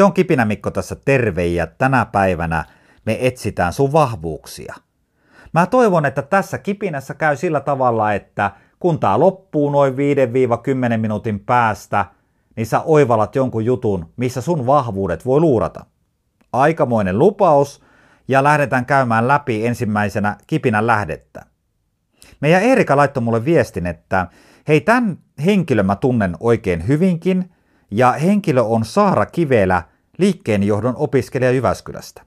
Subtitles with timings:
[0.00, 2.64] Se on Kipinä Mikko tässä terve ja tänä päivänä
[3.06, 4.74] me etsitään sun vahvuuksia.
[5.52, 9.96] Mä toivon, että tässä kipinässä käy sillä tavalla, että kun tää loppuu noin 5-10
[10.96, 12.06] minuutin päästä,
[12.56, 15.86] niin sä oivallat jonkun jutun, missä sun vahvuudet voi luurata.
[16.52, 17.82] Aikamoinen lupaus,
[18.28, 21.46] ja lähdetään käymään läpi ensimmäisenä kipinän lähdettä.
[22.40, 24.26] Meidän Erika laittoi mulle viestin, että
[24.68, 27.52] hei, tämän henkilön mä tunnen oikein hyvinkin,
[27.90, 29.89] ja henkilö on Saara Kivelä,
[30.20, 32.22] liikkeenjohdon opiskelija Jyväskylästä.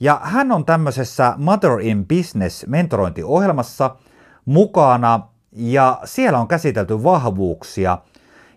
[0.00, 3.96] Ja hän on tämmöisessä Mother in Business mentorointiohjelmassa
[4.44, 5.20] mukana,
[5.52, 7.98] ja siellä on käsitelty vahvuuksia.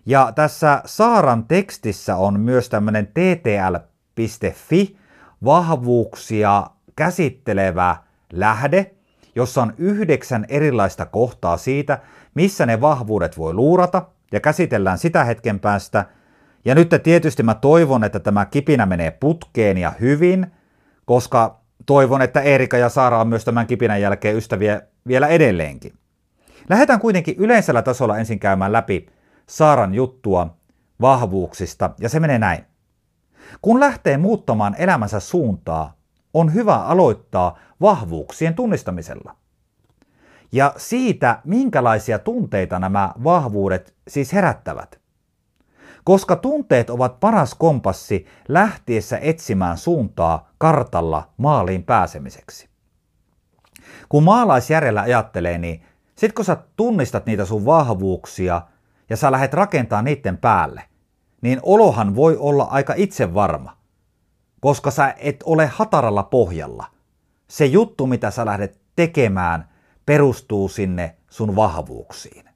[0.06, 4.96] Ja tässä Saaran tekstissä on myös tämmöinen ttl.fi
[5.44, 6.66] vahvuuksia
[6.96, 7.96] käsittelevä
[8.32, 8.94] lähde,
[9.34, 11.98] jossa on yhdeksän erilaista kohtaa siitä,
[12.34, 16.04] missä ne vahvuudet voi luurata, ja käsitellään sitä hetken päästä.
[16.64, 20.46] Ja nyt tietysti mä toivon, että tämä kipinä menee putkeen ja hyvin,
[21.04, 25.92] koska toivon, että Erika ja Saara on myös tämän kipinän jälkeen ystäviä vielä edelleenkin.
[26.68, 29.06] Lähdetään kuitenkin yleisellä tasolla ensin käymään läpi
[29.46, 30.56] Saaran juttua
[31.00, 32.64] vahvuuksista, ja se menee näin.
[33.62, 35.96] Kun lähtee muuttamaan elämänsä suuntaa,
[36.34, 39.36] on hyvä aloittaa vahvuuksien tunnistamisella.
[40.52, 45.03] Ja siitä, minkälaisia tunteita nämä vahvuudet siis herättävät.
[46.04, 52.68] Koska tunteet ovat paras kompassi lähtiessä etsimään suuntaa kartalla maaliin pääsemiseksi.
[54.08, 55.82] Kun maalaisjärjellä ajattelee, niin
[56.16, 58.62] sit kun sä tunnistat niitä sun vahvuuksia
[59.10, 60.82] ja sä lähdet rakentaa niiden päälle,
[61.42, 63.76] niin olohan voi olla aika itsevarma,
[64.60, 66.86] koska sä et ole hataralla pohjalla.
[67.48, 69.68] Se juttu, mitä sä lähdet tekemään,
[70.06, 72.53] perustuu sinne sun vahvuuksiin.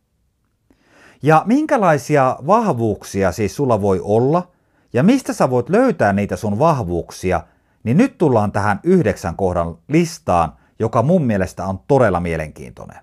[1.22, 4.50] Ja minkälaisia vahvuuksia siis sulla voi olla,
[4.92, 7.40] ja mistä sä voit löytää niitä sun vahvuuksia,
[7.84, 12.98] niin nyt tullaan tähän yhdeksän kohdan listaan, joka mun mielestä on todella mielenkiintoinen.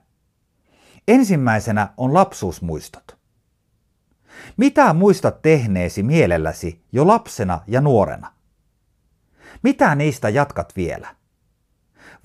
[1.07, 3.17] Ensimmäisenä on lapsuusmuistot.
[4.57, 8.31] Mitä muistat tehneesi mielelläsi jo lapsena ja nuorena?
[9.63, 11.15] Mitä niistä jatkat vielä?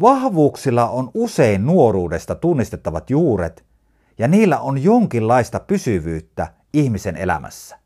[0.01, 3.65] Vahvuuksilla on usein nuoruudesta tunnistettavat juuret,
[4.21, 7.79] ja niillä on jonkinlaista pysyvyyttä ihmisen elämässä.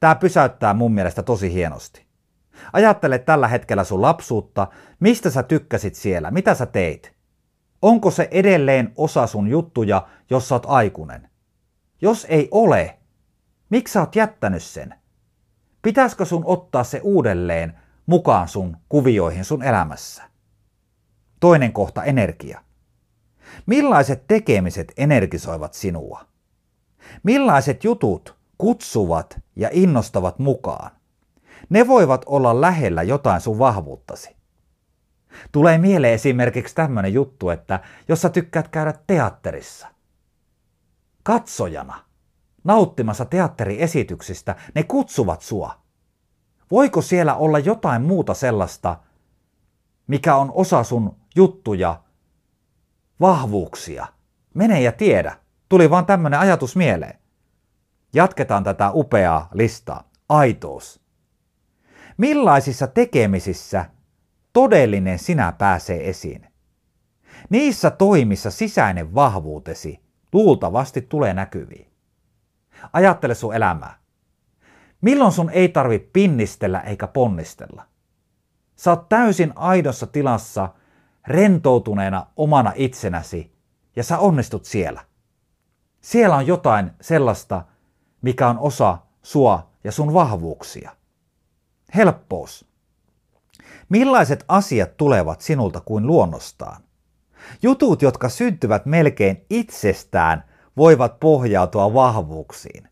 [0.00, 2.06] Tämä pysäyttää mun mielestä tosi hienosti.
[2.72, 4.66] Ajattele tällä hetkellä sun lapsuutta,
[5.00, 7.12] mistä sä tykkäsit siellä, mitä sä teit.
[7.82, 11.30] Onko se edelleen osa sun juttuja, jos sä oot aikuinen?
[12.00, 12.98] Jos ei ole,
[13.70, 14.94] Miksi sä oot jättänyt sen?
[15.82, 20.22] Pitäisikö sun ottaa se uudelleen mukaan sun kuvioihin sun elämässä?
[21.40, 22.62] Toinen kohta, energia.
[23.66, 26.26] Millaiset tekemiset energisoivat sinua?
[27.22, 30.90] Millaiset jutut kutsuvat ja innostavat mukaan?
[31.68, 34.36] Ne voivat olla lähellä jotain sun vahvuuttasi.
[35.52, 39.88] Tulee mieleen esimerkiksi tämmöinen juttu, että jos sä tykkäät käydä teatterissa,
[41.22, 42.04] katsojana,
[42.64, 45.74] nauttimassa teatteriesityksistä, ne kutsuvat sua.
[46.70, 48.98] Voiko siellä olla jotain muuta sellaista,
[50.06, 52.02] mikä on osa sun juttuja,
[53.20, 54.06] vahvuuksia?
[54.54, 55.36] Mene ja tiedä.
[55.68, 57.18] Tuli vaan tämmöinen ajatus mieleen.
[58.12, 60.10] Jatketaan tätä upeaa listaa.
[60.28, 61.00] Aitous.
[62.16, 63.84] Millaisissa tekemisissä
[64.52, 66.46] todellinen sinä pääsee esiin?
[67.50, 70.00] Niissä toimissa sisäinen vahvuutesi
[70.32, 71.92] luultavasti tulee näkyviin.
[72.92, 73.98] Ajattele sun elämää.
[75.00, 77.86] Milloin sun ei tarvi pinnistellä eikä ponnistella?
[78.86, 80.68] Oot täysin aidossa tilassa,
[81.26, 83.52] rentoutuneena omana itsenäsi,
[83.96, 85.00] ja sä onnistut siellä.
[86.00, 87.62] Siellä on jotain sellaista,
[88.22, 90.90] mikä on osa sua ja sun vahvuuksia.
[91.94, 92.68] Helppous.
[93.88, 96.82] Millaiset asiat tulevat sinulta kuin luonnostaan?
[97.62, 100.44] Jutut, jotka syntyvät melkein itsestään–
[100.76, 102.88] voivat pohjautua vahvuuksiin.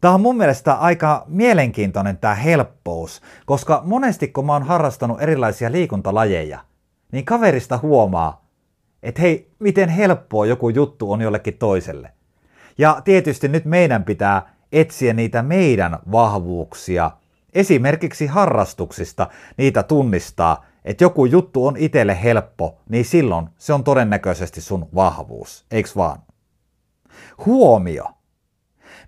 [0.00, 5.72] Tämä on mun mielestä aika mielenkiintoinen tämä helppous, koska monesti kun mä oon harrastanut erilaisia
[5.72, 6.60] liikuntalajeja,
[7.12, 8.44] niin kaverista huomaa,
[9.02, 12.12] että hei, miten helppoa joku juttu on jollekin toiselle.
[12.78, 17.10] Ja tietysti nyt meidän pitää etsiä niitä meidän vahvuuksia,
[17.54, 24.60] esimerkiksi harrastuksista niitä tunnistaa, että joku juttu on itselle helppo, niin silloin se on todennäköisesti
[24.60, 26.22] sun vahvuus, eiks vaan?
[27.46, 28.04] Huomio.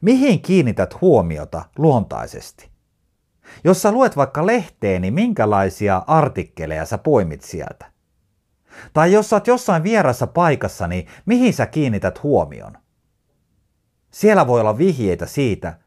[0.00, 2.70] Mihin kiinnität huomiota luontaisesti?
[3.64, 7.93] Jos sä luet vaikka lehteen, niin minkälaisia artikkeleja sä poimit sieltä?
[8.92, 12.72] Tai jos sä oot jossain vierassa paikassa, niin mihin sä kiinnität huomion?
[14.10, 15.78] Siellä voi olla vihjeitä siitä,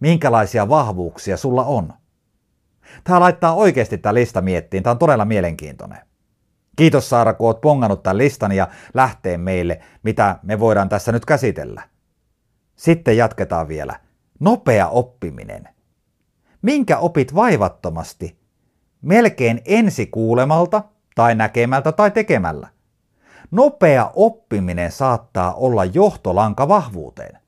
[0.00, 1.92] minkälaisia vahvuuksia sulla on.
[3.04, 4.82] Tämä laittaa oikeasti tämä lista miettiin.
[4.82, 5.98] Tämä on todella mielenkiintoinen.
[6.76, 11.24] Kiitos Saara, kun oot pongannut tämän listan ja lähteen meille, mitä me voidaan tässä nyt
[11.24, 11.82] käsitellä.
[12.76, 14.00] Sitten jatketaan vielä.
[14.40, 15.68] Nopea oppiminen.
[16.62, 18.38] Minkä opit vaivattomasti?
[19.02, 20.82] Melkein ensi kuulemalta
[21.14, 22.68] tai näkemältä tai tekemällä.
[23.50, 27.38] Nopea oppiminen saattaa olla johtolanka vahvuuteen.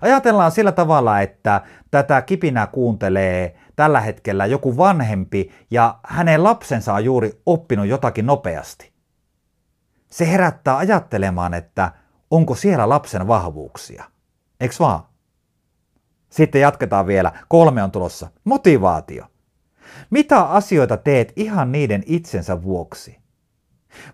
[0.00, 1.60] Ajatellaan sillä tavalla, että
[1.90, 8.92] tätä kipinää kuuntelee tällä hetkellä joku vanhempi ja hänen lapsensa on juuri oppinut jotakin nopeasti.
[10.10, 11.92] Se herättää ajattelemaan, että
[12.30, 14.04] onko siellä lapsen vahvuuksia.
[14.60, 15.00] Eks vaan?
[16.30, 17.32] Sitten jatketaan vielä.
[17.48, 18.30] Kolme on tulossa.
[18.44, 19.24] Motivaatio.
[20.10, 23.18] Mitä asioita teet ihan niiden itsensä vuoksi?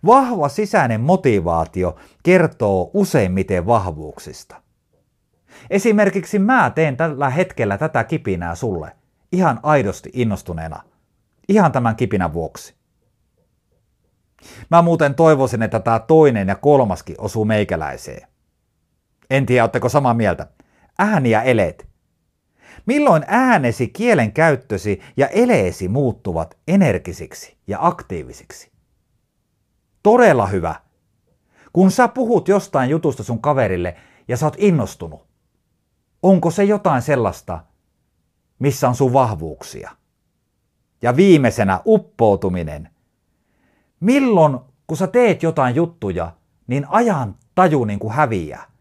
[0.07, 4.63] Vahva sisäinen motivaatio kertoo useimmiten vahvuuksista.
[5.71, 8.93] Esimerkiksi mä teen tällä hetkellä tätä kipinää sulle
[9.33, 10.83] ihan aidosti innostuneena.
[11.49, 12.75] Ihan tämän kipinän vuoksi.
[14.71, 18.29] Mä muuten toivoisin, että tämä toinen ja kolmaskin osuu meikäläiseen.
[19.31, 20.47] En tiedä, oletteko samaa mieltä.
[20.99, 21.87] Ääni ja eleet.
[22.87, 28.73] Milloin äänesi, kielen käyttösi ja eleesi muuttuvat energisiksi ja aktiivisiksi?
[30.03, 30.75] Todella hyvä.
[31.73, 33.97] Kun sä puhut jostain jutusta sun kaverille
[34.29, 35.27] ja sä oot innostunut,
[36.23, 37.65] onko se jotain sellaista,
[38.59, 39.91] missä on sun vahvuuksia?
[41.03, 42.91] Ja viimeisenä uppoutuminen.
[44.01, 46.33] Milloin, kun sä teet jotain juttuja,
[46.67, 48.74] niin ajan taju niin kuin häviää.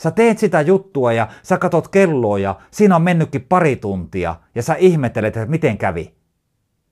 [0.00, 4.62] Sä teet sitä juttua ja sä katot kelloa ja siinä on mennytkin pari tuntia ja
[4.62, 6.14] sä ihmettelet, että miten kävi.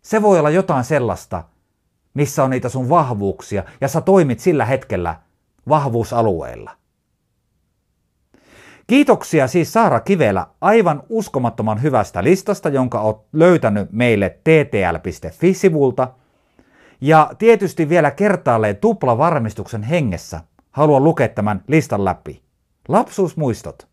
[0.03, 1.45] Se voi olla jotain sellaista,
[2.15, 5.17] missä on niitä sun vahvuuksia ja sä toimit sillä hetkellä
[5.69, 6.71] vahvuusalueella.
[8.87, 16.09] Kiitoksia siis Saara Kivelä aivan uskomattoman hyvästä listasta, jonka olet löytänyt meille ttl.fi-sivulta.
[17.01, 20.41] Ja tietysti vielä kertaalleen tuplavarmistuksen hengessä
[20.71, 22.48] haluan lukea tämän listan läpi.
[22.89, 23.89] Lapsuusmuistot.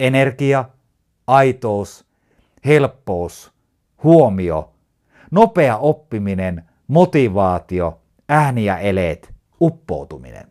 [0.00, 0.64] Energia,
[1.26, 2.06] aitous,
[2.64, 3.52] helppous,
[4.02, 4.72] huomio,
[5.30, 10.48] nopea oppiminen, motivaatio, ääni ja eleet, uppoutuminen.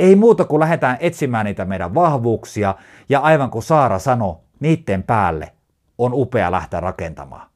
[0.00, 2.74] Ei muuta kuin lähdetään etsimään niitä meidän vahvuuksia
[3.08, 5.52] ja aivan kuin Saara sanoi, niiden päälle
[5.98, 7.50] on upea lähteä rakentamaan.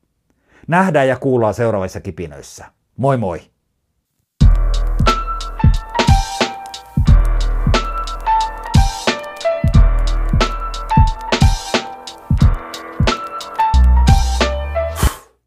[0.69, 2.65] Nähdään ja kuullaan seuraavissa kipinöissä.
[2.97, 3.52] Moi moi!